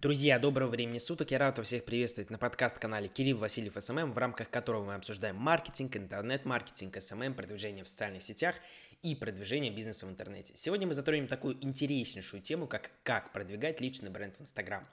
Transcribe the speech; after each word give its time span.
Друзья, 0.00 0.38
доброго 0.38 0.70
времени 0.70 0.96
суток. 0.96 1.30
Я 1.30 1.36
рад 1.36 1.58
вас 1.58 1.66
всех 1.66 1.84
приветствовать 1.84 2.30
на 2.30 2.38
подкаст-канале 2.38 3.08
Кирилл 3.08 3.36
Васильев 3.36 3.74
SMM, 3.78 4.14
в 4.14 4.16
рамках 4.16 4.48
которого 4.48 4.82
мы 4.82 4.94
обсуждаем 4.94 5.36
маркетинг, 5.36 5.94
интернет-маркетинг, 5.94 7.02
SMM, 7.02 7.34
продвижение 7.34 7.84
в 7.84 7.88
социальных 7.88 8.22
сетях 8.22 8.54
и 9.02 9.14
продвижение 9.14 9.70
бизнеса 9.70 10.06
в 10.06 10.08
интернете. 10.08 10.54
Сегодня 10.56 10.86
мы 10.86 10.94
затронем 10.94 11.28
такую 11.28 11.62
интереснейшую 11.62 12.40
тему, 12.40 12.66
как 12.66 12.90
как 13.02 13.30
продвигать 13.32 13.82
личный 13.82 14.08
бренд 14.08 14.38
в 14.38 14.40
Инстаграм. 14.40 14.86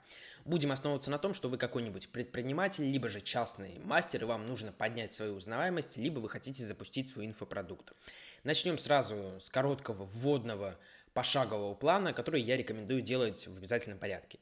Будем 0.44 0.72
основываться 0.72 1.10
на 1.10 1.18
том, 1.18 1.32
что 1.32 1.48
вы 1.48 1.56
какой-нибудь 1.56 2.10
предприниматель, 2.10 2.84
либо 2.84 3.08
же 3.08 3.22
частный 3.22 3.78
мастер, 3.78 4.24
и 4.24 4.26
вам 4.26 4.46
нужно 4.46 4.72
поднять 4.72 5.14
свою 5.14 5.36
узнаваемость, 5.36 5.96
либо 5.96 6.18
вы 6.18 6.28
хотите 6.28 6.64
запустить 6.64 7.08
свой 7.08 7.24
инфопродукт. 7.24 7.94
Начнем 8.44 8.76
сразу 8.76 9.38
с 9.40 9.48
короткого 9.48 10.04
вводного 10.04 10.78
пошагового 11.14 11.74
плана, 11.74 12.12
который 12.12 12.42
я 12.42 12.58
рекомендую 12.58 13.00
делать 13.00 13.46
в 13.46 13.56
обязательном 13.56 13.98
порядке. 13.98 14.38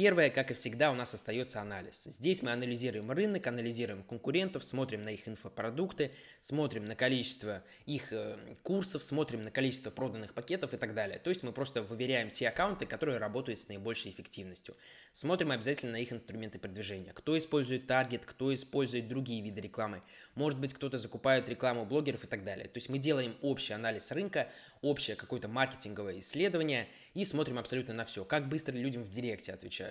Первое, 0.00 0.30
как 0.30 0.52
и 0.52 0.54
всегда, 0.54 0.92
у 0.92 0.94
нас 0.94 1.12
остается 1.12 1.60
анализ. 1.60 2.04
Здесь 2.04 2.40
мы 2.42 2.52
анализируем 2.52 3.10
рынок, 3.10 3.48
анализируем 3.48 4.04
конкурентов, 4.04 4.62
смотрим 4.62 5.02
на 5.02 5.08
их 5.08 5.26
инфопродукты, 5.26 6.12
смотрим 6.38 6.84
на 6.84 6.94
количество 6.94 7.64
их 7.84 8.12
э, 8.12 8.36
курсов, 8.62 9.02
смотрим 9.02 9.42
на 9.42 9.50
количество 9.50 9.90
проданных 9.90 10.34
пакетов 10.34 10.72
и 10.72 10.76
так 10.76 10.94
далее. 10.94 11.18
То 11.18 11.30
есть 11.30 11.42
мы 11.42 11.50
просто 11.50 11.82
выверяем 11.82 12.30
те 12.30 12.46
аккаунты, 12.48 12.86
которые 12.86 13.18
работают 13.18 13.58
с 13.58 13.66
наибольшей 13.66 14.12
эффективностью. 14.12 14.76
Смотрим 15.10 15.50
обязательно 15.50 15.90
на 15.90 15.96
их 16.00 16.12
инструменты 16.12 16.60
продвижения. 16.60 17.12
Кто 17.12 17.36
использует 17.36 17.88
таргет, 17.88 18.24
кто 18.24 18.54
использует 18.54 19.08
другие 19.08 19.42
виды 19.42 19.60
рекламы. 19.60 20.02
Может 20.36 20.60
быть, 20.60 20.74
кто-то 20.74 20.96
закупает 20.96 21.48
рекламу 21.48 21.84
блогеров 21.84 22.22
и 22.22 22.28
так 22.28 22.44
далее. 22.44 22.68
То 22.68 22.76
есть 22.76 22.88
мы 22.88 22.98
делаем 22.98 23.34
общий 23.42 23.72
анализ 23.72 24.12
рынка, 24.12 24.48
общее 24.80 25.16
какое-то 25.16 25.48
маркетинговое 25.48 26.20
исследование 26.20 26.88
и 27.14 27.24
смотрим 27.24 27.58
абсолютно 27.58 27.94
на 27.94 28.04
все. 28.04 28.24
Как 28.24 28.48
быстро 28.48 28.76
людям 28.76 29.02
в 29.02 29.08
директе 29.08 29.52
отвечают, 29.52 29.87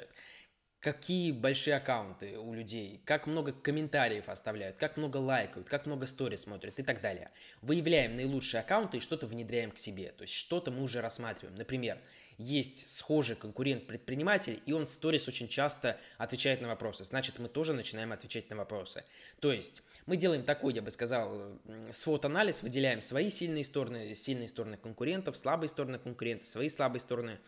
какие 0.79 1.31
большие 1.31 1.75
аккаунты 1.75 2.37
у 2.37 2.53
людей, 2.53 3.01
как 3.05 3.27
много 3.27 3.51
комментариев 3.51 4.29
оставляют, 4.29 4.77
как 4.77 4.98
много 4.98 5.17
лайкают, 5.17 5.67
как 5.67 5.85
много 5.85 6.07
сторис 6.07 6.41
смотрят 6.41 6.79
и 6.79 6.84
так 6.84 7.01
далее. 7.01 7.31
Выявляем 7.62 8.13
наилучшие 8.13 8.62
аккаунты 8.62 8.98
и 8.98 9.01
что-то 9.01 9.27
внедряем 9.27 9.71
к 9.71 9.77
себе. 9.77 10.12
То 10.12 10.21
есть 10.21 10.34
что-то 10.34 10.71
мы 10.71 10.84
уже 10.84 11.01
рассматриваем. 11.01 11.57
Например, 11.57 11.99
есть 12.38 12.96
схожий 12.96 13.35
конкурент-предприниматель, 13.35 14.62
и 14.66 14.74
он 14.74 14.85
в 14.85 14.90
сторис 14.90 15.27
очень 15.27 15.48
часто 15.48 15.99
отвечает 16.18 16.62
на 16.62 16.68
вопросы. 16.68 17.04
Значит, 17.04 17.40
мы 17.40 17.48
тоже 17.49 17.74
начинаем 17.74 18.12
отвечать 18.12 18.49
на 18.49 18.55
вопросы. 18.55 19.04
То 19.40 19.52
есть 19.52 19.82
мы 20.05 20.18
делаем 20.18 20.44
такой, 20.44 20.74
я 20.74 20.82
бы 20.82 20.91
сказал, 20.91 21.60
свод-анализ, 21.91 22.62
выделяем 22.62 23.02
свои 23.02 23.29
сильные 23.29 23.63
стороны, 23.63 24.13
сильные 24.13 24.48
стороны 24.48 24.77
конкурентов, 24.77 25.35
слабые 25.35 25.70
стороны 25.70 25.98
конкурентов, 25.98 26.48
свои 26.48 26.70
слабые 26.70 27.02
стороны, 27.02 27.40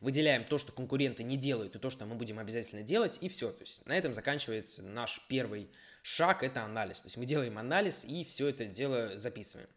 выделяем 0.00 0.44
то, 0.44 0.58
что 0.58 0.72
конкуренты 0.72 1.24
не 1.24 1.36
делают, 1.36 1.74
и 1.74 1.78
то, 1.78 1.90
что 1.90 2.06
мы 2.06 2.14
будем 2.14 2.38
обязательно 2.38 2.82
делать, 2.82 3.18
и 3.20 3.28
все. 3.28 3.50
То 3.50 3.62
есть 3.62 3.84
на 3.86 3.96
этом 3.96 4.14
заканчивается 4.14 4.82
наш 4.82 5.20
первый 5.28 5.68
шаг, 6.02 6.44
это 6.44 6.62
анализ. 6.62 7.00
То 7.00 7.06
есть 7.06 7.16
мы 7.16 7.26
делаем 7.26 7.58
анализ 7.58 8.04
и 8.04 8.24
все 8.24 8.48
это 8.48 8.66
дело 8.66 9.18
записываем. 9.18 9.68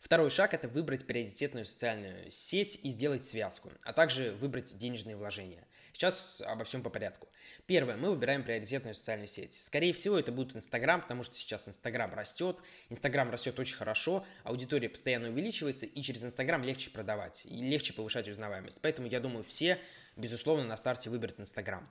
Второй 0.00 0.30
шаг– 0.30 0.54
это 0.54 0.68
выбрать 0.68 1.06
приоритетную 1.06 1.64
социальную 1.64 2.30
сеть 2.30 2.78
и 2.82 2.90
сделать 2.90 3.24
связку, 3.24 3.70
а 3.82 3.92
также 3.92 4.32
выбрать 4.32 4.76
денежные 4.76 5.16
вложения. 5.16 5.66
Сейчас 5.92 6.40
обо 6.46 6.64
всем 6.64 6.82
по 6.82 6.90
порядку. 6.90 7.28
Первое, 7.66 7.96
мы 7.96 8.10
выбираем 8.10 8.44
приоритетную 8.44 8.94
социальную 8.94 9.26
сеть. 9.26 9.54
Скорее 9.54 9.92
всего, 9.92 10.18
это 10.18 10.30
будет 10.30 10.54
Инстаграм, 10.54 11.02
потому 11.02 11.24
что 11.24 11.34
сейчас 11.34 11.68
Инстаграм 11.68 12.14
растет, 12.14 12.58
Инстаграм 12.88 13.30
растет 13.30 13.58
очень 13.58 13.76
хорошо, 13.76 14.24
аудитория 14.44 14.88
постоянно 14.88 15.28
увеличивается, 15.28 15.86
и 15.86 16.02
через 16.02 16.24
Инстаграм 16.24 16.62
легче 16.62 16.90
продавать, 16.90 17.44
и 17.46 17.56
легче 17.62 17.92
повышать 17.92 18.28
узнаваемость. 18.28 18.78
Поэтому 18.80 19.08
я 19.08 19.18
думаю, 19.18 19.44
все, 19.44 19.80
безусловно, 20.16 20.64
на 20.64 20.76
старте 20.76 21.10
выберут 21.10 21.40
Инстаграм. 21.40 21.88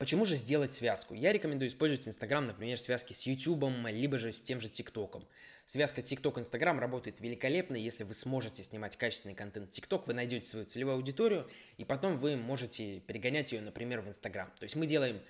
Почему 0.00 0.24
же 0.24 0.34
сделать 0.34 0.72
связку? 0.72 1.12
Я 1.12 1.30
рекомендую 1.30 1.68
использовать 1.68 2.08
Инстаграм, 2.08 2.42
например, 2.46 2.78
связки 2.78 3.12
с 3.12 3.26
YouTube, 3.26 3.66
либо 3.90 4.16
же 4.16 4.32
с 4.32 4.40
тем 4.40 4.58
же 4.58 4.70
ТикТоком. 4.70 5.28
Связка 5.66 6.00
TikTok-Instagram 6.00 6.78
работает 6.78 7.20
великолепно, 7.20 7.76
если 7.76 8.04
вы 8.04 8.14
сможете 8.14 8.64
снимать 8.64 8.96
качественный 8.96 9.34
контент 9.34 9.68
TikTok, 9.68 10.04
вы 10.06 10.14
найдете 10.14 10.48
свою 10.48 10.64
целевую 10.64 10.94
аудиторию, 10.94 11.46
и 11.76 11.84
потом 11.84 12.16
вы 12.16 12.38
можете 12.38 13.00
перегонять 13.00 13.52
ее, 13.52 13.60
например, 13.60 14.00
в 14.00 14.08
Instagram. 14.08 14.46
То 14.58 14.62
есть 14.62 14.74
мы 14.74 14.86
делаем 14.86 15.20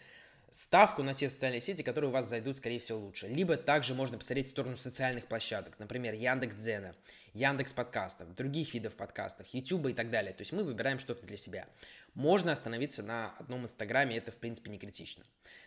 ставку 0.52 1.02
на 1.02 1.14
те 1.14 1.28
социальные 1.28 1.62
сети, 1.62 1.82
которые 1.82 2.10
у 2.10 2.12
вас 2.12 2.28
зайдут, 2.28 2.58
скорее 2.58 2.78
всего, 2.78 3.00
лучше. 3.00 3.26
Либо 3.26 3.56
также 3.56 3.94
можно 3.94 4.18
посмотреть 4.18 4.46
в 4.46 4.50
сторону 4.50 4.76
социальных 4.76 5.26
площадок, 5.26 5.80
например, 5.80 6.14
Яндекс 6.14 6.54
Дзена, 6.54 6.94
Яндекс 7.34 7.72
подкастов, 7.72 8.34
других 8.34 8.74
видов 8.74 8.94
подкастов, 8.94 9.46
Ютуба 9.52 9.90
и 9.90 9.94
так 9.94 10.10
далее. 10.10 10.32
То 10.32 10.42
есть 10.42 10.52
мы 10.52 10.64
выбираем 10.64 10.98
что-то 10.98 11.26
для 11.26 11.36
себя. 11.36 11.66
Можно 12.14 12.52
остановиться 12.52 13.02
на 13.02 13.34
одном 13.38 13.64
Инстаграме, 13.64 14.16
это 14.16 14.32
в 14.32 14.36
принципе 14.36 14.70
не 14.70 14.78
критично. 14.78 15.24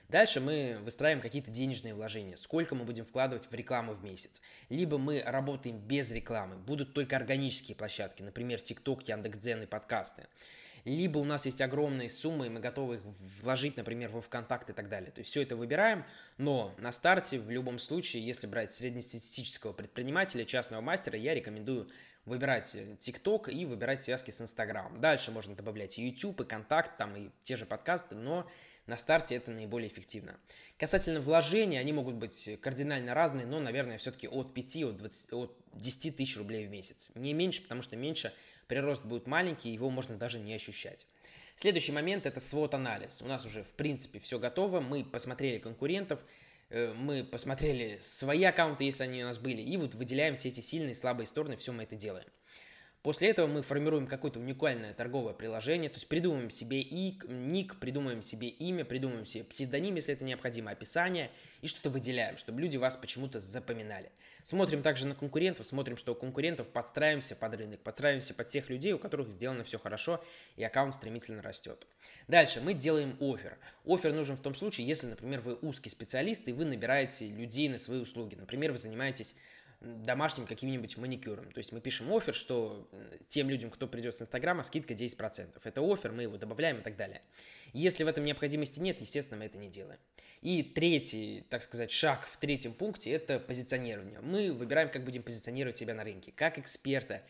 Дальше 0.09 0.41
мы 0.41 0.77
выстраиваем 0.83 1.21
какие-то 1.21 1.51
денежные 1.51 1.93
вложения, 1.93 2.35
сколько 2.35 2.75
мы 2.75 2.83
будем 2.83 3.05
вкладывать 3.05 3.49
в 3.49 3.53
рекламу 3.53 3.93
в 3.93 4.03
месяц. 4.03 4.41
Либо 4.69 4.97
мы 4.97 5.23
работаем 5.25 5.77
без 5.77 6.11
рекламы, 6.11 6.57
будут 6.57 6.93
только 6.93 7.15
органические 7.15 7.77
площадки, 7.77 8.21
например, 8.21 8.59
ТикТок, 8.59 9.07
Яндекс.Дзен 9.07 9.63
и 9.63 9.65
подкасты 9.65 10.27
либо 10.85 11.17
у 11.19 11.23
нас 11.23 11.45
есть 11.45 11.61
огромные 11.61 12.09
суммы, 12.09 12.47
и 12.47 12.49
мы 12.49 12.59
готовы 12.59 12.95
их 12.95 13.01
вложить, 13.41 13.77
например, 13.77 14.09
во 14.09 14.21
ВКонтакт 14.21 14.69
и 14.69 14.73
так 14.73 14.89
далее. 14.89 15.11
То 15.11 15.19
есть 15.19 15.31
все 15.31 15.41
это 15.41 15.55
выбираем, 15.55 16.05
но 16.37 16.75
на 16.77 16.91
старте 16.91 17.39
в 17.39 17.49
любом 17.49 17.79
случае, 17.79 18.25
если 18.25 18.47
брать 18.47 18.73
среднестатистического 18.73 19.73
предпринимателя, 19.73 20.45
частного 20.45 20.81
мастера, 20.81 21.17
я 21.17 21.33
рекомендую 21.33 21.89
выбирать 22.25 22.75
TikTok 22.75 23.51
и 23.51 23.65
выбирать 23.65 24.01
связки 24.01 24.31
с 24.31 24.41
Instagram. 24.41 24.99
Дальше 24.99 25.31
можно 25.31 25.55
добавлять 25.55 25.97
YouTube, 25.97 26.41
и 26.41 26.45
Контакт, 26.45 26.97
там 26.97 27.15
и 27.15 27.29
те 27.43 27.55
же 27.55 27.65
подкасты, 27.65 28.15
но 28.15 28.49
на 28.85 28.97
старте 28.97 29.35
это 29.35 29.51
наиболее 29.51 29.89
эффективно. 29.89 30.37
Касательно 30.77 31.21
вложений, 31.21 31.77
они 31.77 31.93
могут 31.93 32.15
быть 32.15 32.59
кардинально 32.61 33.13
разные, 33.13 33.45
но, 33.45 33.59
наверное, 33.59 33.97
все-таки 33.97 34.27
от 34.27 34.53
5, 34.53 34.75
от, 34.83 34.97
20, 34.97 35.33
от 35.33 35.57
10 35.73 36.17
тысяч 36.17 36.37
рублей 36.37 36.65
в 36.67 36.69
месяц. 36.69 37.11
Не 37.15 37.33
меньше, 37.33 37.61
потому 37.61 37.81
что 37.81 37.95
меньше 37.95 38.33
прирост 38.67 39.03
будет 39.03 39.27
маленький, 39.27 39.71
его 39.71 39.89
можно 39.89 40.17
даже 40.17 40.39
не 40.39 40.53
ощущать. 40.53 41.05
Следующий 41.55 41.91
момент– 41.91 42.25
это 42.25 42.39
свод-анализ. 42.39 43.21
У 43.21 43.27
нас 43.27 43.45
уже, 43.45 43.63
в 43.63 43.73
принципе, 43.73 44.19
все 44.19 44.39
готово. 44.39 44.79
Мы 44.79 45.03
посмотрели 45.03 45.59
конкурентов, 45.59 46.23
э, 46.69 46.93
мы 46.93 47.23
посмотрели 47.23 47.99
свои 48.01 48.43
аккаунты, 48.43 48.85
если 48.85 49.03
они 49.03 49.23
у 49.23 49.27
нас 49.27 49.37
были, 49.37 49.61
и 49.61 49.77
вот 49.77 49.93
выделяем 49.93 50.35
все 50.35 50.49
эти 50.49 50.61
сильные 50.61 50.91
и 50.91 50.95
слабые 50.95 51.27
стороны, 51.27 51.55
все 51.57 51.71
мы 51.71 51.83
это 51.83 51.95
делаем. 51.95 52.27
После 53.03 53.31
этого 53.31 53.47
мы 53.47 53.63
формируем 53.63 54.07
какое-то 54.07 54.39
уникальное 54.39 54.93
торговое 54.93 55.33
приложение, 55.33 55.89
то 55.89 55.97
есть 55.97 56.07
придумываем 56.07 56.49
себе 56.49 56.79
и 56.79 57.19
ник, 57.27 57.75
придумываем 57.75 58.21
себе 58.21 58.47
имя, 58.47 58.85
придумываем 58.85 59.25
себе 59.25 59.43
псевдоним, 59.43 59.95
если 59.95 60.13
это 60.13 60.23
необходимо, 60.23 60.71
описание, 60.71 61.29
и 61.61 61.67
что-то 61.67 61.89
выделяем, 61.89 62.37
чтобы 62.37 62.61
люди 62.61 62.77
вас 62.77 62.95
почему-то 62.95 63.41
запоминали. 63.41 64.09
Смотрим 64.45 64.81
также 64.81 65.05
на 65.05 65.15
конкурентов, 65.15 65.67
смотрим, 65.67 65.97
что 65.97 66.13
у 66.13 66.15
конкурентов 66.15 66.69
подстраиваемся 66.69 67.35
под 67.35 67.55
рынок, 67.55 67.81
подстраиваемся 67.81 68.33
под 68.33 68.47
тех 68.47 68.69
людей, 68.69 68.93
у 68.93 68.99
которых 68.99 69.27
сделано 69.27 69.65
все 69.65 69.79
хорошо, 69.79 70.23
и 70.55 70.63
аккаунт 70.63 70.95
стремительно 70.95 71.41
растет. 71.41 71.85
Дальше 72.29 72.61
мы 72.61 72.73
делаем 72.73 73.17
офер. 73.19 73.57
Офер 73.85 74.13
нужен 74.13 74.37
в 74.37 74.41
том 74.41 74.55
случае, 74.55 74.87
если, 74.87 75.07
например, 75.07 75.41
вы 75.41 75.55
узкий 75.55 75.89
специалист, 75.89 76.47
и 76.47 76.53
вы 76.53 76.63
набираете 76.63 77.27
людей 77.27 77.67
на 77.67 77.79
свои 77.79 77.99
услуги. 77.99 78.35
Например, 78.35 78.71
вы 78.71 78.77
занимаетесь 78.77 79.35
домашним 79.83 80.47
каким-нибудь 80.47 80.97
маникюром. 80.97 81.51
То 81.51 81.59
есть 81.59 81.71
мы 81.71 81.81
пишем 81.81 82.11
офер, 82.13 82.33
что 82.33 82.89
тем 83.27 83.49
людям, 83.49 83.69
кто 83.69 83.87
придет 83.87 84.17
с 84.17 84.21
Инстаграма, 84.21 84.63
скидка 84.63 84.93
10%. 84.93 85.59
Это 85.63 85.81
офер, 85.81 86.11
мы 86.11 86.23
его 86.23 86.37
добавляем 86.37 86.79
и 86.79 86.81
так 86.81 86.95
далее. 86.95 87.21
Если 87.73 88.03
в 88.03 88.07
этом 88.07 88.23
необходимости 88.23 88.79
нет, 88.79 89.01
естественно, 89.01 89.39
мы 89.39 89.45
это 89.45 89.57
не 89.57 89.69
делаем. 89.69 89.99
И 90.41 90.63
третий, 90.63 91.45
так 91.49 91.63
сказать, 91.63 91.91
шаг 91.91 92.27
в 92.27 92.37
третьем 92.37 92.73
пункте– 92.73 93.11
это 93.11 93.39
позиционирование. 93.39 94.19
Мы 94.21 94.51
выбираем, 94.51 94.89
как 94.89 95.03
будем 95.03 95.23
позиционировать 95.23 95.77
себя 95.77 95.93
на 95.93 96.03
рынке, 96.03 96.31
как 96.35 96.57
эксперта, 96.57 97.21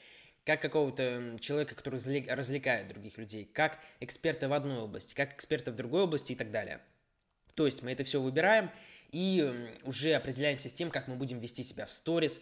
как 0.45 0.61
какого-то 0.61 1.37
человека, 1.39 1.75
который 1.75 1.99
развлекает 2.29 2.87
других 2.87 3.17
людей, 3.17 3.45
как 3.45 3.79
эксперта 3.99 4.49
в 4.49 4.53
одной 4.53 4.79
области, 4.79 5.13
как 5.15 5.33
эксперта 5.33 5.71
в 5.71 5.75
другой 5.75 6.03
области 6.03 6.33
и 6.33 6.35
так 6.35 6.51
далее. 6.51 6.81
То 7.55 7.65
есть 7.65 7.83
мы 7.83 7.91
это 7.91 8.03
все 8.03 8.21
выбираем– 8.21 8.69
и 9.13 9.69
уже 9.83 10.13
определяемся 10.13 10.67
с 10.67 10.73
тем, 10.73 10.91
как 10.91 11.07
мы 11.07 11.15
будем 11.15 11.39
вести 11.39 11.63
себя 11.63 11.85
в 11.85 11.93
сторис, 11.93 12.41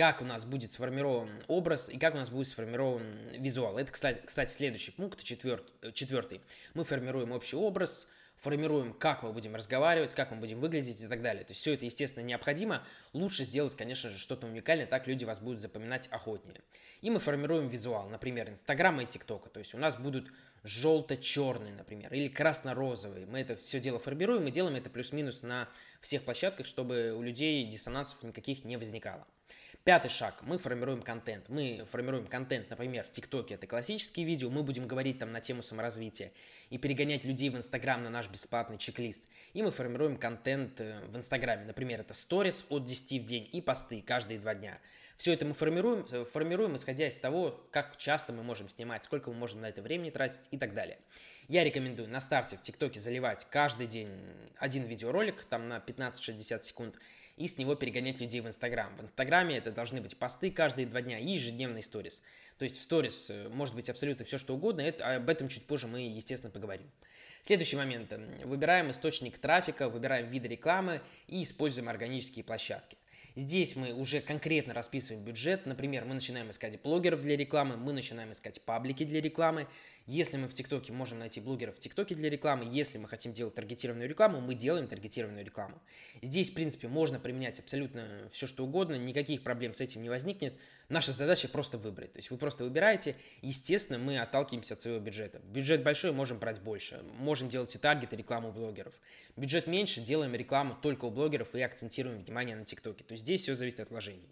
как 0.00 0.22
у 0.22 0.24
нас 0.24 0.46
будет 0.46 0.70
сформирован 0.70 1.28
образ 1.46 1.90
и 1.90 1.98
как 1.98 2.14
у 2.14 2.16
нас 2.16 2.30
будет 2.30 2.48
сформирован 2.48 3.02
визуал. 3.36 3.76
Это, 3.76 3.92
кстати, 3.92 4.22
кстати 4.24 4.50
следующий 4.50 4.92
пункт, 4.92 5.22
четвертый, 5.22 5.92
четвертый. 5.92 6.40
Мы 6.72 6.84
формируем 6.84 7.32
общий 7.32 7.56
образ, 7.56 8.08
формируем, 8.38 8.94
как 8.94 9.22
мы 9.22 9.34
будем 9.34 9.54
разговаривать, 9.54 10.14
как 10.14 10.30
мы 10.30 10.38
будем 10.38 10.58
выглядеть 10.58 11.02
и 11.02 11.06
так 11.06 11.20
далее. 11.20 11.44
То 11.44 11.50
есть 11.50 11.60
все 11.60 11.74
это, 11.74 11.84
естественно, 11.84 12.24
необходимо. 12.24 12.82
Лучше 13.12 13.44
сделать, 13.44 13.76
конечно 13.76 14.08
же, 14.08 14.18
что-то 14.18 14.46
уникальное, 14.46 14.86
так 14.86 15.06
люди 15.06 15.26
вас 15.26 15.38
будут 15.38 15.60
запоминать 15.60 16.08
охотнее. 16.10 16.62
И 17.02 17.10
мы 17.10 17.18
формируем 17.18 17.68
визуал, 17.68 18.08
например, 18.08 18.48
Инстаграма 18.48 19.02
и 19.02 19.06
ТикТока. 19.06 19.50
То 19.50 19.58
есть 19.58 19.74
у 19.74 19.78
нас 19.78 19.98
будут 19.98 20.32
желто-черный, 20.62 21.72
например, 21.72 22.10
или 22.14 22.28
красно-розовый. 22.28 23.26
Мы 23.26 23.40
это 23.40 23.54
все 23.56 23.80
дело 23.80 23.98
формируем 23.98 24.46
и 24.46 24.50
делаем 24.50 24.76
это 24.76 24.88
плюс-минус 24.88 25.42
на 25.42 25.68
всех 26.00 26.22
площадках, 26.22 26.64
чтобы 26.64 27.12
у 27.12 27.20
людей 27.20 27.66
диссонансов 27.66 28.22
никаких 28.22 28.64
не 28.64 28.78
возникало. 28.78 29.26
Пятый 29.82 30.10
шаг. 30.10 30.42
Мы 30.42 30.58
формируем 30.58 31.00
контент. 31.00 31.48
Мы 31.48 31.86
формируем 31.90 32.26
контент, 32.26 32.68
например, 32.68 33.04
в 33.04 33.10
ТикТоке 33.10 33.54
это 33.54 33.66
классические 33.66 34.26
видео, 34.26 34.50
мы 34.50 34.62
будем 34.62 34.86
говорить 34.86 35.18
там 35.18 35.32
на 35.32 35.40
тему 35.40 35.62
саморазвития 35.62 36.32
и 36.68 36.76
перегонять 36.76 37.24
людей 37.24 37.48
в 37.48 37.56
Инстаграм 37.56 38.02
на 38.02 38.10
наш 38.10 38.28
бесплатный 38.28 38.76
чек-лист. 38.76 39.24
И 39.54 39.62
мы 39.62 39.70
формируем 39.70 40.18
контент 40.18 40.82
э, 40.82 41.00
в 41.06 41.16
Инстаграме. 41.16 41.64
Например, 41.64 42.00
это 42.00 42.12
сторис 42.12 42.66
от 42.68 42.84
10 42.84 43.22
в 43.22 43.24
день 43.24 43.48
и 43.50 43.62
посты 43.62 44.02
каждые 44.02 44.38
два 44.38 44.54
дня. 44.54 44.78
Все 45.20 45.34
это 45.34 45.44
мы 45.44 45.52
формируем, 45.52 46.06
э, 46.10 46.24
формируем, 46.24 46.76
исходя 46.76 47.06
из 47.06 47.18
того, 47.18 47.62
как 47.72 47.98
часто 47.98 48.32
мы 48.32 48.42
можем 48.42 48.70
снимать, 48.70 49.04
сколько 49.04 49.28
мы 49.30 49.36
можем 49.36 49.60
на 49.60 49.68
это 49.68 49.82
времени 49.82 50.08
тратить 50.08 50.48
и 50.50 50.56
так 50.56 50.72
далее. 50.72 50.98
Я 51.46 51.62
рекомендую 51.62 52.08
на 52.08 52.22
старте 52.22 52.56
в 52.56 52.62
ТикТоке 52.62 52.98
заливать 53.00 53.46
каждый 53.50 53.86
день 53.86 54.08
один 54.56 54.84
видеоролик, 54.84 55.44
там 55.44 55.66
на 55.66 55.76
15-60 55.76 56.62
секунд, 56.62 56.96
и 57.36 57.46
с 57.48 57.58
него 57.58 57.74
перегонять 57.74 58.18
людей 58.18 58.40
в 58.40 58.46
Инстаграм. 58.46 58.96
В 58.96 59.02
Инстаграме 59.02 59.58
это 59.58 59.72
должны 59.72 60.00
быть 60.00 60.16
посты 60.16 60.50
каждые 60.50 60.86
два 60.86 61.02
дня 61.02 61.18
и 61.18 61.32
ежедневный 61.32 61.82
сторис. 61.82 62.22
То 62.56 62.64
есть 62.64 62.78
в 62.78 62.82
сторис 62.82 63.28
э, 63.28 63.50
может 63.50 63.74
быть 63.74 63.90
абсолютно 63.90 64.24
все, 64.24 64.38
что 64.38 64.54
угодно, 64.54 64.80
это, 64.80 65.16
об 65.16 65.28
этом 65.28 65.48
чуть 65.48 65.66
позже 65.66 65.86
мы, 65.86 66.00
естественно, 66.00 66.50
поговорим. 66.50 66.90
Следующий 67.42 67.76
момент. 67.76 68.10
Выбираем 68.46 68.90
источник 68.90 69.36
трафика, 69.36 69.90
выбираем 69.90 70.28
виды 70.28 70.48
рекламы 70.48 71.02
и 71.26 71.42
используем 71.42 71.90
органические 71.90 72.42
площадки. 72.42 72.96
Здесь 73.36 73.76
мы 73.76 73.92
уже 73.92 74.20
конкретно 74.20 74.74
расписываем 74.74 75.24
бюджет. 75.24 75.66
Например, 75.66 76.04
мы 76.04 76.14
начинаем 76.14 76.50
искать 76.50 76.80
блогеров 76.82 77.22
для 77.22 77.36
рекламы, 77.36 77.76
мы 77.76 77.92
начинаем 77.92 78.32
искать 78.32 78.60
паблики 78.62 79.04
для 79.04 79.20
рекламы. 79.20 79.68
Если 80.10 80.36
мы 80.38 80.48
в 80.48 80.54
ТикТоке 80.54 80.92
можем 80.92 81.20
найти 81.20 81.40
блогеров 81.40 81.76
в 81.76 81.78
ТикТоке 81.78 82.16
для 82.16 82.28
рекламы, 82.28 82.68
если 82.68 82.98
мы 82.98 83.06
хотим 83.06 83.32
делать 83.32 83.54
таргетированную 83.54 84.08
рекламу, 84.08 84.40
мы 84.40 84.56
делаем 84.56 84.88
таргетированную 84.88 85.44
рекламу. 85.44 85.80
Здесь, 86.20 86.50
в 86.50 86.54
принципе, 86.54 86.88
можно 86.88 87.20
применять 87.20 87.60
абсолютно 87.60 88.28
все, 88.32 88.48
что 88.48 88.64
угодно, 88.64 88.96
никаких 88.96 89.44
проблем 89.44 89.72
с 89.72 89.80
этим 89.80 90.02
не 90.02 90.08
возникнет. 90.08 90.54
Наша 90.88 91.12
задача 91.12 91.46
просто 91.46 91.78
выбрать. 91.78 92.12
То 92.12 92.18
есть 92.18 92.32
вы 92.32 92.38
просто 92.38 92.64
выбираете. 92.64 93.14
Естественно, 93.40 94.00
мы 94.00 94.18
отталкиваемся 94.18 94.74
от 94.74 94.80
своего 94.80 94.98
бюджета. 94.98 95.38
Бюджет 95.44 95.84
большой, 95.84 96.10
можем 96.10 96.40
брать 96.40 96.60
больше. 96.60 97.04
Можем 97.16 97.48
делать 97.48 97.72
и 97.76 97.78
таргеты, 97.78 98.16
рекламу 98.16 98.50
блогеров. 98.50 98.94
Бюджет 99.36 99.68
меньше, 99.68 100.00
делаем 100.00 100.34
рекламу 100.34 100.76
только 100.82 101.04
у 101.04 101.12
блогеров 101.12 101.54
и 101.54 101.60
акцентируем 101.60 102.24
внимание 102.24 102.56
на 102.56 102.64
ТикТоке. 102.64 103.04
То 103.04 103.12
есть 103.12 103.22
здесь 103.22 103.42
все 103.42 103.54
зависит 103.54 103.78
от 103.78 103.90
вложений. 103.90 104.26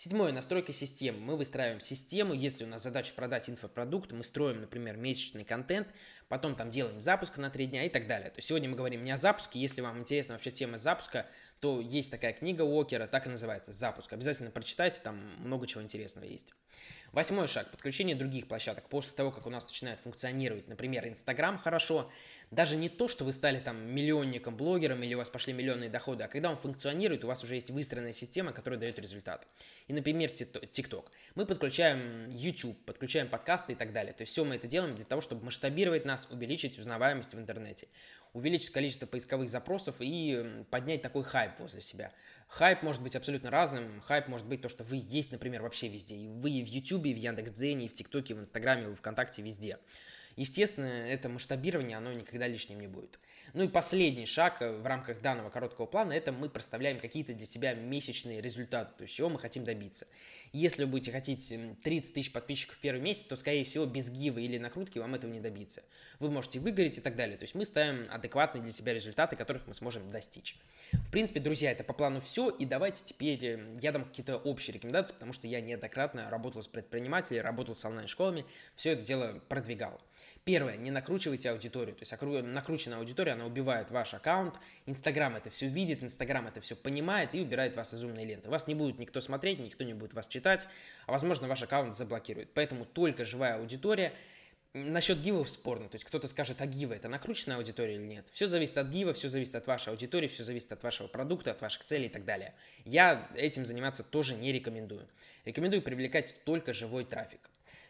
Седьмое, 0.00 0.30
настройка 0.30 0.72
системы. 0.72 1.18
Мы 1.18 1.36
выстраиваем 1.36 1.80
систему, 1.80 2.32
если 2.32 2.62
у 2.62 2.68
нас 2.68 2.84
задача 2.84 3.12
продать 3.14 3.50
инфопродукт, 3.50 4.12
мы 4.12 4.22
строим, 4.22 4.60
например, 4.60 4.96
месячный 4.96 5.42
контент, 5.42 5.88
потом 6.28 6.54
там 6.54 6.70
делаем 6.70 7.00
запуск 7.00 7.36
на 7.36 7.50
три 7.50 7.66
дня 7.66 7.82
и 7.82 7.88
так 7.88 8.06
далее. 8.06 8.30
То 8.30 8.38
есть 8.38 8.46
сегодня 8.46 8.68
мы 8.68 8.76
говорим 8.76 9.02
не 9.02 9.10
о 9.10 9.16
запуске, 9.16 9.58
если 9.58 9.80
вам 9.80 9.98
интересна 9.98 10.34
вообще 10.34 10.52
тема 10.52 10.78
запуска, 10.78 11.26
то 11.58 11.80
есть 11.80 12.12
такая 12.12 12.32
книга 12.32 12.62
Уокера, 12.62 13.08
так 13.08 13.26
и 13.26 13.30
называется, 13.30 13.72
запуск. 13.72 14.12
Обязательно 14.12 14.52
прочитайте, 14.52 15.00
там 15.02 15.18
много 15.38 15.66
чего 15.66 15.82
интересного 15.82 16.26
есть. 16.26 16.54
Восьмой 17.10 17.48
шаг– 17.48 17.68
подключение 17.72 18.14
других 18.14 18.46
площадок. 18.46 18.88
После 18.88 19.10
того, 19.10 19.32
как 19.32 19.48
у 19.48 19.50
нас 19.50 19.64
начинает 19.66 19.98
функционировать, 19.98 20.68
например, 20.68 21.08
Инстаграм 21.08 21.58
хорошо, 21.58 22.08
даже 22.50 22.76
не 22.76 22.88
то, 22.88 23.08
что 23.08 23.24
вы 23.24 23.32
стали 23.32 23.60
там 23.60 23.94
миллионником, 23.94 24.56
блогером 24.56 25.02
или 25.02 25.14
у 25.14 25.18
вас 25.18 25.28
пошли 25.28 25.52
миллионные 25.52 25.90
доходы, 25.90 26.24
а 26.24 26.28
когда 26.28 26.50
он 26.50 26.56
функционирует, 26.56 27.24
у 27.24 27.26
вас 27.26 27.44
уже 27.44 27.56
есть 27.56 27.70
выстроенная 27.70 28.12
система, 28.12 28.52
которая 28.52 28.80
дает 28.80 28.98
результат. 28.98 29.46
И, 29.86 29.92
например, 29.92 30.30
TikTok. 30.30 31.06
Мы 31.34 31.44
подключаем 31.44 32.30
YouTube, 32.30 32.82
подключаем 32.84 33.28
подкасты 33.28 33.72
и 33.72 33.76
так 33.76 33.92
далее. 33.92 34.14
То 34.14 34.22
есть 34.22 34.32
все 34.32 34.44
мы 34.44 34.56
это 34.56 34.66
делаем 34.66 34.94
для 34.94 35.04
того, 35.04 35.20
чтобы 35.20 35.44
масштабировать 35.44 36.04
нас, 36.04 36.26
увеличить 36.30 36.78
узнаваемость 36.78 37.34
в 37.34 37.38
интернете, 37.38 37.88
увеличить 38.32 38.70
количество 38.70 39.06
поисковых 39.06 39.48
запросов 39.48 39.96
и 40.00 40.64
поднять 40.70 41.02
такой 41.02 41.24
хайп 41.24 41.58
возле 41.58 41.82
себя. 41.82 42.12
Хайп 42.48 42.82
может 42.82 43.02
быть 43.02 43.14
абсолютно 43.14 43.50
разным. 43.50 44.00
Хайп 44.00 44.28
может 44.28 44.46
быть 44.46 44.62
то, 44.62 44.70
что 44.70 44.84
вы 44.84 45.02
есть, 45.02 45.32
например, 45.32 45.60
вообще 45.60 45.88
везде. 45.88 46.16
И 46.16 46.28
вы 46.28 46.50
и 46.50 46.64
в 46.64 46.66
YouTube, 46.66 47.04
и 47.06 47.12
в 47.12 47.18
Яндекс.Дзене, 47.18 47.86
и 47.86 47.88
в 47.88 47.92
ТикТоке, 47.92 48.32
и 48.32 48.36
в 48.36 48.40
Инстаграме, 48.40 48.84
и 48.84 48.86
в 48.86 48.94
ВКонтакте, 48.94 49.42
везде. 49.42 49.78
Естественно, 50.38 50.86
это 50.86 51.28
масштабирование, 51.28 51.96
оно 51.96 52.12
никогда 52.12 52.46
лишним 52.46 52.78
не 52.78 52.86
будет. 52.86 53.18
Ну 53.54 53.64
и 53.64 53.68
последний 53.68 54.24
шаг 54.24 54.62
э, 54.62 54.70
в 54.70 54.86
рамках 54.86 55.20
данного 55.20 55.50
короткого 55.50 55.86
плана, 55.86 56.12
это 56.12 56.30
мы 56.30 56.48
проставляем 56.48 57.00
какие-то 57.00 57.34
для 57.34 57.44
себя 57.44 57.74
месячные 57.74 58.40
результаты, 58.40 58.92
то 58.96 59.02
есть 59.02 59.12
чего 59.12 59.30
мы 59.30 59.40
хотим 59.40 59.64
добиться. 59.64 60.06
Если 60.52 60.84
вы 60.84 60.90
будете 60.90 61.12
хотеть 61.12 61.52
30 61.82 62.14
тысяч 62.14 62.32
подписчиков 62.32 62.76
в 62.76 62.80
первый 62.80 63.00
месяц, 63.00 63.24
то, 63.24 63.36
скорее 63.36 63.64
всего, 63.64 63.86
без 63.86 64.10
гива 64.10 64.38
или 64.38 64.58
накрутки 64.58 64.98
вам 64.98 65.14
этого 65.14 65.30
не 65.30 65.40
добиться. 65.40 65.82
Вы 66.18 66.30
можете 66.30 66.60
выгореть 66.60 66.98
и 66.98 67.00
так 67.00 67.16
далее. 67.16 67.36
То 67.36 67.44
есть 67.44 67.54
мы 67.54 67.64
ставим 67.64 68.06
адекватные 68.10 68.62
для 68.62 68.72
себя 68.72 68.94
результаты, 68.94 69.36
которых 69.36 69.66
мы 69.66 69.74
сможем 69.74 70.10
достичь. 70.10 70.56
В 70.92 71.10
принципе, 71.10 71.40
друзья, 71.40 71.70
это 71.70 71.84
по 71.84 71.92
плану 71.92 72.20
все. 72.20 72.48
И 72.48 72.64
давайте 72.64 73.04
теперь 73.04 73.44
э, 73.44 73.78
я 73.80 73.92
дам 73.92 74.04
какие-то 74.04 74.36
общие 74.36 74.74
рекомендации, 74.74 75.14
потому 75.14 75.32
что 75.32 75.46
я 75.46 75.60
неоднократно 75.60 76.30
работал 76.30 76.62
с 76.62 76.66
предпринимателями, 76.66 77.42
работал 77.42 77.74
с 77.74 77.84
онлайн-школами, 77.84 78.44
все 78.74 78.92
это 78.92 79.02
дело 79.02 79.40
продвигал. 79.48 80.00
Первое, 80.48 80.76
не 80.76 80.90
накручивайте 80.90 81.50
аудиторию. 81.50 81.94
То 81.94 82.04
есть 82.04 82.46
накрученная 82.46 82.98
аудитория, 82.98 83.32
она 83.32 83.44
убивает 83.44 83.90
ваш 83.90 84.14
аккаунт. 84.14 84.54
Инстаграм 84.86 85.36
это 85.36 85.50
все 85.50 85.68
видит, 85.68 86.02
Инстаграм 86.02 86.46
это 86.46 86.62
все 86.62 86.74
понимает 86.74 87.34
и 87.34 87.40
убирает 87.42 87.76
вас 87.76 87.92
из 87.92 88.02
умной 88.02 88.24
ленты. 88.24 88.48
Вас 88.48 88.66
не 88.66 88.74
будет 88.74 88.98
никто 88.98 89.20
смотреть, 89.20 89.58
никто 89.58 89.84
не 89.84 89.92
будет 89.92 90.14
вас 90.14 90.26
читать, 90.26 90.37
а 90.46 91.12
возможно 91.12 91.48
ваш 91.48 91.62
аккаунт 91.62 91.94
заблокирует. 91.94 92.50
Поэтому 92.54 92.84
только 92.84 93.24
живая 93.24 93.56
аудитория. 93.56 94.12
Насчет 94.74 95.20
гивов 95.20 95.48
спорно. 95.50 95.88
То 95.88 95.96
есть 95.96 96.04
кто-то 96.04 96.28
скажет, 96.28 96.60
а 96.60 96.66
гивы 96.66 96.94
это 96.94 97.08
накрученная 97.08 97.56
аудитория 97.56 97.94
или 97.94 98.02
нет. 98.02 98.26
Все 98.32 98.46
зависит 98.46 98.76
от 98.76 98.88
гива, 98.88 99.14
все 99.14 99.28
зависит 99.28 99.54
от 99.54 99.66
вашей 99.66 99.90
аудитории, 99.90 100.28
все 100.28 100.44
зависит 100.44 100.70
от 100.72 100.82
вашего 100.82 101.08
продукта, 101.08 101.52
от 101.52 101.60
ваших 101.60 101.84
целей 101.84 102.06
и 102.06 102.10
так 102.10 102.24
далее. 102.24 102.54
Я 102.84 103.28
этим 103.34 103.64
заниматься 103.64 104.04
тоже 104.04 104.34
не 104.34 104.52
рекомендую. 104.52 105.08
Рекомендую 105.44 105.82
привлекать 105.82 106.36
только 106.44 106.72
живой 106.72 107.04
трафик. 107.04 107.40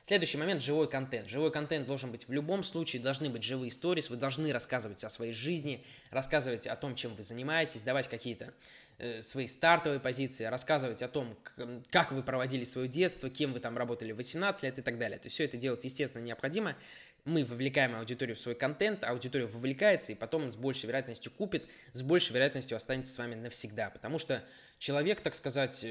Следующий 0.09 0.39
момент– 0.39 0.63
живой 0.63 0.89
контент. 0.89 1.29
Живой 1.29 1.51
контент 1.51 1.87
должен 1.87 2.11
быть 2.11 2.29
в 2.29 2.33
любом 2.33 2.63
случае, 2.65 3.03
должны 3.03 3.29
быть 3.29 3.43
живые 3.43 3.69
истории, 3.69 4.03
вы 4.09 4.17
должны 4.17 4.51
рассказывать 4.55 5.05
о 5.05 5.11
своей 5.11 5.33
жизни, 5.33 5.85
рассказывать 6.11 6.67
о 6.67 6.77
том, 6.77 6.95
чем 6.95 7.15
вы 7.15 7.23
занимаетесь, 7.25 7.83
давать 7.83 8.09
какие-то 8.09 8.55
свои 9.21 9.47
стартовые 9.47 10.01
позиции, 10.01 10.45
рассказывать 10.45 11.03
о 11.03 11.09
том, 11.09 11.37
как 11.91 12.13
вы 12.13 12.23
проводили 12.23 12.65
свое 12.65 12.89
детство, 12.89 13.31
кем 13.31 13.53
вы 13.53 13.61
там 13.61 13.79
работали 13.79 14.13
в 14.13 14.17
18 14.17 14.63
лет 14.65 14.79
и 14.79 14.83
так 14.83 14.99
далее. 14.99 15.19
То 15.19 15.27
есть 15.27 15.35
все 15.35 15.45
это 15.45 15.57
делать, 15.57 15.85
естественно, 15.85 16.23
необходимо. 16.23 16.77
Мы 17.25 17.45
вовлекаем 17.45 17.95
аудиторию 17.95 18.37
в 18.37 18.41
свой 18.41 18.55
контент, 18.55 19.05
аудитория 19.05 19.47
вовлекается 19.47 20.13
и 20.13 20.15
потом 20.15 20.49
с 20.49 20.57
большей 20.57 20.87
вероятностью 20.87 21.31
купит, 21.31 21.67
с 21.93 22.03
большей 22.03 22.33
вероятностью 22.33 22.77
останется 22.77 23.13
с 23.13 23.19
вами 23.19 23.35
навсегда, 23.35 23.91
потому 23.91 24.19
что 24.19 24.43
человек, 24.79 25.21
так 25.21 25.35
сказать, 25.35 25.85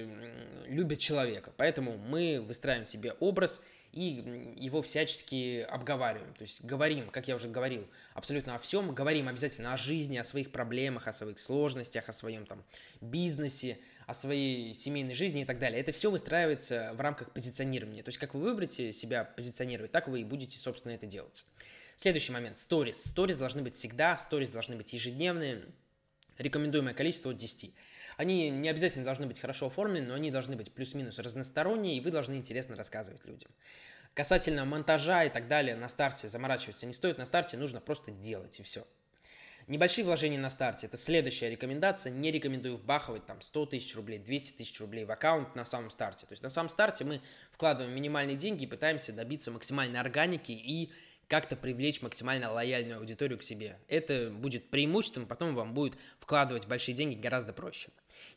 любит 0.67 0.99
человека. 0.99 1.53
Поэтому 1.55 1.97
мы 1.97 2.41
выстраиваем 2.41 2.85
себе 2.85 3.13
образ– 3.13 3.61
и 3.97 4.53
его 4.55 4.83
всячески 4.83 5.61
обговариваем. 5.61 6.31
То 6.35 6.43
есть 6.43 6.63
говорим, 6.63 7.09
как 7.09 7.27
я 7.27 7.35
уже 7.35 7.47
говорил, 7.47 7.87
абсолютно 8.13 8.53
о 8.53 8.59
всем, 8.59 8.93
говорим 8.93 9.27
обязательно 9.27 9.73
о 9.73 9.77
жизни, 9.77 10.17
о 10.17 10.23
своих 10.23 10.51
проблемах, 10.51 11.07
о 11.07 11.13
своих 11.13 11.39
сложностях, 11.39 12.07
о 12.07 12.13
своем 12.13 12.45
там 12.45 12.63
бизнесе, 13.01 13.79
о 14.05 14.13
своей 14.13 14.75
семейной 14.75 15.15
жизни 15.15 15.41
и 15.41 15.45
так 15.45 15.57
далее. 15.57 15.81
Это 15.81 15.91
все 15.93 16.11
выстраивается 16.11 16.93
в 16.93 17.01
рамках 17.01 17.31
позиционирования. 17.31 18.03
То 18.03 18.09
есть 18.09 18.19
как 18.19 18.35
вы 18.35 18.41
выберете 18.41 18.93
себя 18.93 19.23
позиционировать, 19.23 19.91
так 19.91 20.07
вы 20.07 20.21
и 20.21 20.23
будете, 20.23 20.59
собственно, 20.59 20.91
это 20.91 21.07
делать. 21.07 21.45
Следующий 21.95 22.31
момент. 22.31 22.59
Сторис. 22.59 23.03
Сторис 23.03 23.37
должны 23.37 23.63
быть 23.63 23.73
всегда, 23.73 24.15
сторис 24.17 24.49
должны 24.49 24.75
быть 24.75 24.93
ежедневные. 24.93 25.63
Рекомендуемое 26.37 26.93
количество 26.93 27.31
от 27.31 27.37
10. 27.37 27.73
Они 28.17 28.49
не 28.49 28.67
обязательно 28.67 29.05
должны 29.05 29.27
быть 29.27 29.39
хорошо 29.39 29.67
оформлены, 29.67 30.07
но 30.07 30.15
они 30.15 30.31
должны 30.31 30.55
быть 30.55 30.71
плюс-минус 30.71 31.19
разносторонние, 31.19 31.95
и 31.95 32.01
вы 32.01 32.11
должны 32.11 32.33
интересно 32.33 32.75
рассказывать 32.75 33.23
людям. 33.25 33.51
Касательно 34.15 34.65
монтажа 34.65 35.25
и 35.25 35.29
так 35.29 35.47
далее, 35.47 35.75
на 35.75 35.87
старте 35.87 36.27
заморачиваться 36.27 36.87
не 36.87 36.93
стоит, 36.93 37.19
на 37.19 37.25
старте 37.25 37.55
нужно 37.55 37.79
просто 37.79 38.09
делать, 38.11 38.59
и 38.59 38.63
все. 38.63 38.83
Небольшие 39.67 40.05
вложения 40.05 40.39
на 40.39 40.49
старте– 40.49 40.85
это 40.87 40.95
следующая 40.95 41.49
рекомендация. 41.49 42.09
Не 42.09 42.31
рекомендую 42.31 42.77
вбахивать 42.77 43.25
там 43.25 43.41
100 43.41 43.65
тысяч 43.65 43.95
рублей, 43.97 44.17
200 44.17 44.57
тысяч 44.57 44.79
рублей 44.79 45.03
в 45.03 45.11
аккаунт 45.11 45.55
на 45.55 45.65
самом 45.65 45.91
старте. 45.91 46.25
То 46.25 46.31
есть 46.31 46.41
на 46.41 46.49
самом 46.49 46.69
старте 46.69 47.03
мы 47.03 47.21
вкладываем 47.51 47.93
минимальные 47.93 48.37
деньги 48.37 48.63
и 48.63 48.67
пытаемся 48.67 49.11
добиться 49.11 49.51
максимальной 49.51 49.99
органики 49.99 50.53
и 50.53 50.89
как-то 51.27 51.57
привлечь 51.57 52.01
максимально 52.01 52.49
лояльную 52.51 52.99
аудиторию 52.99 53.37
к 53.37 53.43
себе. 53.43 53.77
Это 53.89 54.29
будет 54.29 54.69
преимуществом, 54.69 55.25
потом 55.25 55.53
вам 55.53 55.73
будет 55.73 55.95
вкладывать 56.21 56.65
большие 56.65 56.95
деньги 56.95 57.19
гораздо 57.19 57.51
проще. 57.51 57.89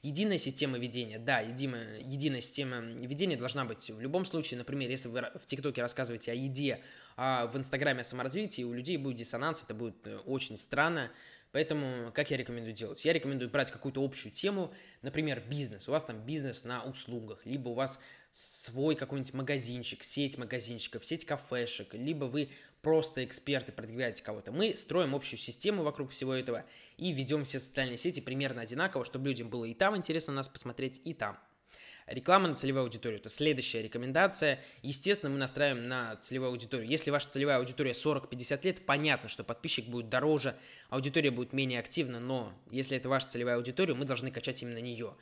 Единая 0.03 0.39
система 0.39 0.79
ведения, 0.79 1.19
да, 1.19 1.41
единая, 1.41 1.99
единая 2.01 2.41
система 2.41 2.81
ведения 2.81 3.37
должна 3.37 3.65
быть 3.65 3.91
в 3.91 4.01
любом 4.01 4.25
случае. 4.25 4.59
Например, 4.59 4.89
если 4.89 5.09
вы 5.09 5.23
в 5.35 5.47
ТикТоке 5.47 5.83
рассказываете 5.83 6.33
о 6.33 6.35
еде, 6.35 6.81
а 7.17 7.47
в 7.47 7.57
Инстаграме 7.57 8.01
о 8.01 8.05
саморазвитии, 8.05 8.63
у 8.63 8.73
людей 8.73 8.97
будет 8.97 9.17
диссонанс, 9.17 9.63
это 9.63 9.75
будет 9.75 10.07
э, 10.07 10.19
очень 10.19 10.57
странно. 10.57 11.11
Поэтому, 11.53 12.13
как 12.13 12.31
я 12.31 12.37
рекомендую 12.37 12.75
делать? 12.75 13.05
Я 13.05 13.13
рекомендую 13.13 13.51
брать 13.51 13.71
какую-то 13.73 14.05
общую 14.05 14.33
тему, 14.33 14.73
например, 15.03 15.43
бизнес. 15.49 15.89
У 15.89 15.93
вас 15.93 16.05
там 16.05 16.25
бизнес 16.25 16.65
на 16.65 16.85
услугах, 16.85 17.45
либо 17.45 17.71
у 17.71 17.75
вас 17.75 18.01
свой 18.33 18.95
какой-нибудь 18.95 19.35
магазинчик, 19.35 20.05
сеть 20.05 20.39
магазинчиков, 20.39 21.05
сеть 21.05 21.25
кафешек, 21.25 21.95
либо 21.95 22.27
вы 22.27 22.51
просто 22.83 23.25
эксперты, 23.25 23.73
продвигаете 23.73 24.23
кого-то. 24.23 24.53
Мы 24.53 24.77
строим 24.77 25.15
общую 25.15 25.39
систему 25.39 25.83
вокруг 25.83 26.11
всего 26.11 26.33
этого 26.35 26.65
и 26.97 27.13
ведем 27.13 27.45
все 27.45 27.59
социальные 27.59 27.99
сети 27.99 28.21
примерно 28.21 28.63
одинаково, 28.63 29.05
чтобы 29.05 29.29
людям 29.29 29.49
было 29.49 29.65
и 29.65 29.75
там 29.75 29.97
интересно 29.97 30.33
нас 30.33 30.49
посмотреть, 30.49 31.01
и 31.05 31.15
там. 31.15 31.39
Реклама 32.07 32.49
на 32.49 32.57
целевую 32.57 32.83
аудиторию– 32.83 33.21
это 33.21 33.29
следующая 33.29 33.83
рекомендация. 33.83 34.59
Естественно, 34.83 35.31
мы 35.31 35.39
настраиваем 35.39 35.87
на 35.87 36.17
целевую 36.17 36.51
аудиторию. 36.51 36.89
Если 36.89 37.11
ваша 37.11 37.29
целевая 37.29 37.59
аудитория 37.59 37.93
40-50 37.93 38.65
лет, 38.65 38.85
понятно, 38.85 39.29
что 39.29 39.45
подписчик 39.45 39.87
будет 39.87 40.09
дороже, 40.09 40.57
аудитория 40.89 41.31
будет 41.31 41.53
менее 41.53 41.79
активна, 41.79 42.19
но 42.19 42.53
если 42.71 42.97
это 42.97 43.09
ваша 43.09 43.29
целевая 43.29 43.57
аудитория, 43.57 43.95
мы 43.95 44.07
должны 44.07 44.33
качать 44.33 44.61
именно 44.63 44.79
нее 44.79 45.15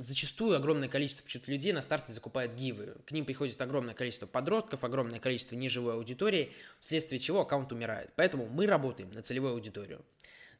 зачастую 0.00 0.56
огромное 0.56 0.88
количество 0.88 1.24
почему-то 1.24 1.50
людей 1.50 1.72
на 1.72 1.82
старте 1.82 2.12
закупает 2.12 2.54
гивы. 2.54 2.96
К 3.06 3.12
ним 3.12 3.24
приходит 3.24 3.60
огромное 3.60 3.94
количество 3.94 4.26
подростков, 4.26 4.84
огромное 4.84 5.20
количество 5.20 5.56
неживой 5.56 5.94
аудитории, 5.94 6.52
вследствие 6.80 7.18
чего 7.18 7.40
аккаунт 7.40 7.72
умирает. 7.72 8.10
Поэтому 8.16 8.46
мы 8.46 8.66
работаем 8.66 9.10
на 9.12 9.22
целевую 9.22 9.52
аудиторию. 9.52 10.04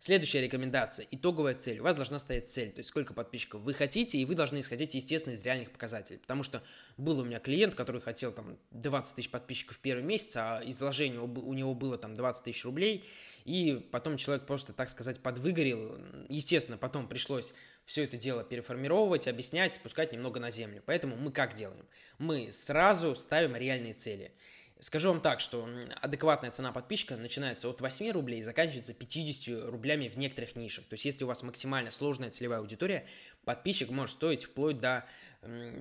Следующая 0.00 0.42
рекомендация. 0.42 1.08
Итоговая 1.10 1.56
цель. 1.56 1.80
У 1.80 1.82
вас 1.82 1.96
должна 1.96 2.20
стоять 2.20 2.48
цель, 2.48 2.70
то 2.70 2.78
есть 2.78 2.90
сколько 2.90 3.14
подписчиков 3.14 3.62
вы 3.62 3.74
хотите, 3.74 4.16
и 4.18 4.24
вы 4.24 4.36
должны 4.36 4.60
исходить, 4.60 4.94
естественно, 4.94 5.34
из 5.34 5.42
реальных 5.42 5.72
показателей. 5.72 6.18
Потому 6.18 6.44
что 6.44 6.62
был 6.96 7.18
у 7.18 7.24
меня 7.24 7.40
клиент, 7.40 7.74
который 7.74 8.00
хотел 8.00 8.30
там 8.30 8.58
20 8.70 9.16
тысяч 9.16 9.28
подписчиков 9.28 9.76
в 9.76 9.80
первый 9.80 10.04
месяц, 10.04 10.36
а 10.36 10.62
изложение 10.64 11.20
у 11.20 11.52
него 11.52 11.74
было 11.74 11.98
там 11.98 12.14
20 12.14 12.44
тысяч 12.44 12.64
рублей, 12.64 13.04
и 13.44 13.88
потом 13.90 14.18
человек 14.18 14.46
просто, 14.46 14.72
так 14.72 14.88
сказать, 14.88 15.18
подвыгорел. 15.20 15.98
Естественно, 16.28 16.78
потом 16.78 17.08
пришлось 17.08 17.52
все 17.84 18.04
это 18.04 18.16
дело 18.16 18.44
переформировать, 18.44 19.26
объяснять, 19.26 19.74
спускать 19.74 20.12
немного 20.12 20.38
на 20.38 20.52
землю. 20.52 20.80
Поэтому 20.86 21.16
мы 21.16 21.32
как 21.32 21.54
делаем? 21.54 21.86
Мы 22.18 22.52
сразу 22.52 23.16
ставим 23.16 23.56
реальные 23.56 23.94
цели– 23.94 24.30
Скажу 24.80 25.08
вам 25.08 25.20
так, 25.20 25.40
что 25.40 25.68
адекватная 26.00 26.52
цена 26.52 26.70
подписчика 26.70 27.16
начинается 27.16 27.68
от 27.68 27.80
8 27.80 28.12
рублей 28.12 28.40
и 28.40 28.44
заканчивается 28.44 28.94
50 28.94 29.70
рублями 29.70 30.06
в 30.06 30.16
некоторых 30.16 30.54
нишах. 30.54 30.84
То 30.84 30.94
есть, 30.94 31.04
если 31.04 31.24
у 31.24 31.26
вас 31.26 31.42
максимально 31.42 31.90
сложная 31.90 32.30
целевая 32.30 32.60
аудитория, 32.60 33.04
подписчик 33.44 33.90
может 33.90 34.14
стоить 34.16 34.44
вплоть 34.44 34.78
до 34.78 35.04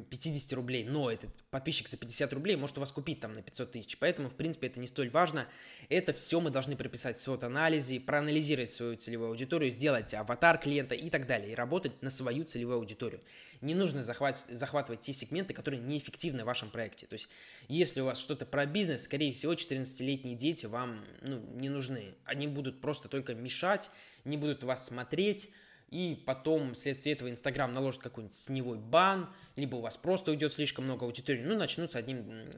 50 0.09 0.53
рублей, 0.53 0.83
но 0.83 1.11
этот 1.11 1.29
подписчик 1.49 1.87
за 1.87 1.97
50 1.97 2.31
рублей 2.33 2.55
может 2.55 2.77
у 2.77 2.79
вас 2.79 2.91
купить 2.91 3.19
там 3.19 3.33
на 3.33 3.41
500 3.41 3.71
тысяч, 3.71 3.97
поэтому, 3.97 4.29
в 4.29 4.35
принципе, 4.35 4.67
это 4.67 4.79
не 4.79 4.87
столь 4.87 5.09
важно. 5.09 5.47
Это 5.89 6.13
все 6.13 6.39
мы 6.39 6.49
должны 6.49 6.75
прописать 6.75 7.17
в 7.17 7.21
свод-анализе, 7.21 7.99
проанализировать 7.99 8.71
свою 8.71 8.95
целевую 8.95 9.29
аудиторию, 9.29 9.71
сделать 9.71 10.13
аватар 10.13 10.57
клиента 10.59 10.95
и 10.95 11.09
так 11.09 11.27
далее, 11.27 11.51
и 11.51 11.55
работать 11.55 12.01
на 12.01 12.09
свою 12.09 12.43
целевую 12.45 12.77
аудиторию. 12.77 13.21
Не 13.61 13.75
нужно 13.75 14.03
захват, 14.03 14.45
захватывать 14.49 15.01
те 15.01 15.13
сегменты, 15.13 15.53
которые 15.53 15.81
неэффективны 15.81 16.43
в 16.43 16.45
вашем 16.45 16.69
проекте. 16.69 17.07
То 17.07 17.13
есть, 17.13 17.29
если 17.67 18.01
у 18.01 18.05
вас 18.05 18.19
что-то 18.19 18.45
про 18.45 18.65
бизнес, 18.65 19.03
скорее 19.03 19.31
всего, 19.31 19.53
14-летние 19.53 20.35
дети 20.35 20.65
вам 20.65 21.03
ну, 21.21 21.39
не 21.55 21.69
нужны. 21.69 22.13
Они 22.25 22.47
будут 22.47 22.81
просто 22.81 23.09
только 23.09 23.33
мешать, 23.33 23.89
не 24.23 24.37
будут 24.37 24.63
вас 24.63 24.85
смотреть, 24.85 25.49
и 25.89 26.21
потом 26.25 26.73
вследствие 26.73 27.15
этого 27.15 27.29
Инстаграм 27.29 27.71
наложит 27.71 28.01
какой-нибудь 28.01 28.35
сневой 28.35 28.77
бан, 28.77 29.29
либо 29.55 29.77
у 29.77 29.81
вас 29.81 29.95
просто 29.95 30.31
уйдет 30.31 30.53
слишком 30.53 30.85
много 30.85 31.05
аудитории, 31.05 31.41
ну, 31.41 31.57
начнутся 31.57 31.99
одним, 31.99 32.49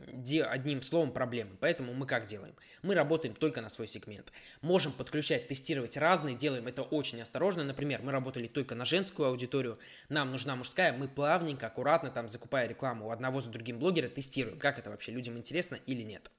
одним 0.47 0.81
словом 0.81 1.11
проблемы. 1.11 1.55
Поэтому 1.59 1.93
мы 1.93 2.07
как 2.07 2.25
делаем? 2.25 2.55
Мы 2.81 2.95
работаем 2.95 3.35
только 3.35 3.61
на 3.61 3.69
свой 3.69 3.87
сегмент. 3.87 4.31
Можем 4.61 4.91
подключать, 4.91 5.47
тестировать 5.47 5.95
разные, 5.95 6.35
делаем 6.35 6.67
это 6.67 6.81
очень 6.81 7.21
осторожно. 7.21 7.63
Например, 7.63 8.01
мы 8.01 8.11
работали 8.11 8.47
только 8.47 8.73
на 8.73 8.85
женскую 8.85 9.27
аудиторию, 9.27 9.77
нам 10.09 10.31
нужна 10.31 10.55
мужская, 10.55 10.91
мы 10.91 11.07
плавненько, 11.07 11.67
аккуратно, 11.67 12.09
там, 12.09 12.29
закупая 12.29 12.67
рекламу 12.67 13.07
у 13.07 13.11
одного 13.11 13.41
за 13.41 13.49
другим 13.49 13.77
блогера, 13.77 14.09
тестируем, 14.09 14.57
как 14.57 14.79
это 14.79 14.89
вообще 14.89 15.11
людям 15.11 15.37
интересно 15.37 15.75
или 15.85 16.01
нет. 16.01 16.31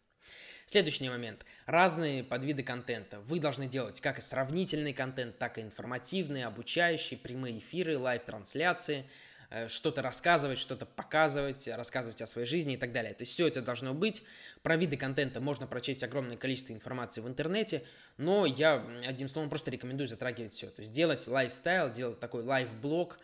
Следующий 0.71 1.09
момент. 1.09 1.45
Разные 1.67 2.23
подвиды 2.23 2.63
контента. 2.63 3.19
Вы 3.23 3.41
должны 3.41 3.67
делать 3.67 4.01
как 4.01 4.21
и 4.21 4.23
сравнительный 4.23 4.93
контент, 4.93 5.37
так 5.37 5.59
и 5.59 5.63
информативный, 5.63 6.45
обучающий, 6.45 7.17
прямые 7.17 7.59
эфиры, 7.59 7.99
live-трансляции, 7.99 9.05
э, 9.51 9.67
что-то 9.67 10.01
рассказывать, 10.01 10.61
что-то 10.61 10.87
показывать, 10.87 11.67
рассказывать 11.67 12.23
о 12.23 12.27
своей 12.29 12.47
жизни 12.47 12.75
и 12.75 12.77
так 12.77 12.93
далее. 12.93 13.15
То 13.15 13.23
есть 13.23 13.33
все 13.33 13.49
это 13.49 13.63
должно 13.63 13.95
быть. 13.95 14.23
Про 14.63 14.77
виды 14.77 14.97
контента 14.97 15.41
можно 15.41 15.67
прочесть 15.67 16.05
огромное 16.05 16.37
количество 16.37 16.73
информации 16.73 17.21
в 17.21 17.27
интернете, 17.27 17.83
но 18.17 18.47
я, 18.47 18.87
одним 19.05 19.29
словом, 19.29 19.51
просто 19.51 19.73
рекомендую 19.73 20.07
затрагивать 20.07 20.53
все. 20.53 20.69
То 20.69 20.83
есть 20.83 20.93
делать 20.93 21.27
lifestyle, 21.27 21.91
делать 21.91 22.21
такой 22.21 22.45
live-блог, 22.45 23.19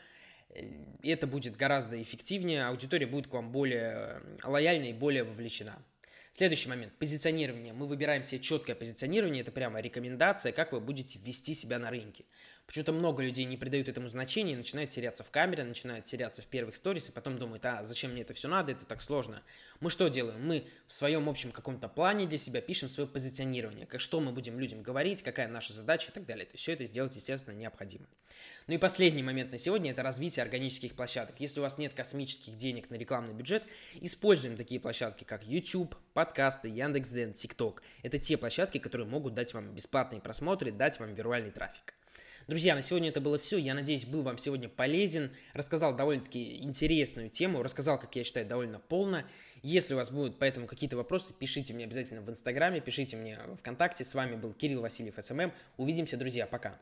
э, 0.49 0.65
это 1.05 1.29
будет 1.29 1.57
гораздо 1.57 2.03
эффективнее, 2.03 2.67
аудитория 2.67 3.07
будет 3.07 3.29
к 3.29 3.33
вам 3.35 3.53
более 3.53 4.21
э, 4.21 4.21
лояльна 4.43 4.87
и 4.87 4.93
более 4.93 5.23
вовлечена. 5.23 5.81
Следующий 6.37 6.69
момент. 6.69 6.93
Позиционирование. 6.99 7.73
Мы 7.73 7.87
выбираем 7.87 8.23
себе 8.23 8.43
четкое 8.43 8.77
позиционирование. 8.77 9.41
Это 9.41 9.53
прямо 9.53 9.81
рекомендация, 9.81 10.53
как 10.53 10.71
вы 10.71 10.81
будете 10.81 11.19
вести 11.19 11.55
себя 11.55 11.79
на 11.79 11.89
рынке. 11.89 12.27
Почему-то 12.67 12.93
много 12.93 13.23
людей 13.23 13.45
не 13.45 13.57
придают 13.57 13.89
этому 13.89 14.09
значения 14.09 14.57
начинают 14.57 14.91
теряться 14.91 15.23
в 15.23 15.31
камере, 15.31 15.63
начинают 15.63 16.05
теряться 16.05 16.43
в 16.43 16.47
первых 16.47 16.75
сторис, 16.75 17.09
и 17.09 17.13
потом 17.13 17.39
думают, 17.39 17.65
а 17.65 17.85
зачем 17.85 18.11
мне 18.11 18.23
это 18.23 18.35
все 18.35 18.49
надо, 18.49 18.73
это 18.73 18.85
так 18.85 19.03
сложно. 19.03 19.43
Мы 19.81 19.89
что 19.89 20.09
делаем? 20.09 20.45
Мы 20.45 20.67
в 20.89 20.93
своем 20.93 21.29
общем 21.29 21.53
каком-то 21.53 21.89
плане 21.89 22.27
для 22.27 22.39
себя 22.39 22.61
пишем 22.61 22.89
свое 22.89 23.09
позиционирование, 23.09 23.87
как 23.87 24.01
что 24.01 24.21
мы 24.21 24.33
будем 24.33 24.59
людям 24.59 24.83
говорить, 24.83 25.23
какая 25.23 25.49
наша 25.49 25.73
задача 25.73 26.11
и 26.11 26.15
так 26.15 26.27
далее. 26.27 26.45
То 26.45 26.55
есть 26.55 26.63
все 26.63 26.73
это 26.73 26.85
сделать, 26.87 27.15
естественно, 27.15 27.55
необходимо. 27.55 28.07
Ну 28.67 28.75
и 28.75 28.79
последний 28.79 29.23
момент 29.23 29.53
на 29.53 29.59
сегодня– 29.59 29.91
это 29.93 30.03
развитие 30.03 30.43
органических 30.43 30.95
площадок. 30.95 31.37
Если 31.39 31.61
у 31.61 31.63
вас 31.63 31.79
нет 31.79 31.95
космических 31.95 32.57
денег 32.57 32.91
на 32.91 32.97
рекламный 32.97 33.33
бюджет, 33.33 33.63
используем 34.01 34.57
такие 34.57 34.81
площадки, 34.81 35.25
как 35.25 35.45
YouTube, 35.45 35.95
подкасты, 36.15 36.69
Яндекс.Дзен, 36.69 37.31
TikTok. 37.31 37.79
Это 38.03 38.19
те 38.19 38.37
площадки, 38.37 38.79
которые 38.79 39.07
могут 39.07 39.35
дать 39.35 39.55
вам 39.55 39.73
бесплатные 39.73 40.21
просмотры, 40.21 40.73
дать 40.73 40.99
вам 40.99 41.15
виральный 41.15 41.53
трафик. 41.53 41.96
Друзья, 42.47 42.77
на 42.77 42.83
сегодня 42.83 43.09
это 43.09 43.21
было 43.21 43.41
все. 43.41 43.59
Я 43.59 43.75
надеюсь, 43.75 44.07
был 44.07 44.23
вам 44.23 44.39
сегодня 44.39 44.69
полезен. 44.69 45.33
Рассказал 45.53 45.97
довольно-таки 45.97 46.63
интересную 46.63 47.29
тему. 47.29 47.61
Рассказал, 47.61 47.99
как 47.99 48.15
я 48.15 48.23
считаю, 48.23 48.47
довольно 48.47 48.79
полно. 48.79 49.25
Если 49.63 49.95
у 49.95 49.97
вас 49.97 50.13
будут 50.13 50.39
поэтому 50.39 50.69
какие-то 50.69 50.97
вопросы, 50.97 51.35
пишите 51.37 51.75
мне 51.75 51.87
обязательно 51.87 52.21
в 52.21 52.31
Инстаграме, 52.31 52.81
пишите 52.81 53.17
мне 53.17 53.41
ВКонтакте. 53.59 54.05
С 54.05 54.15
вами 54.15 54.37
был 54.37 54.53
Кирилл 54.53 54.81
Васильев, 54.81 55.15
SMM. 55.19 55.53
Увидимся, 55.77 56.17
друзья. 56.17 56.47
Пока. 56.47 56.79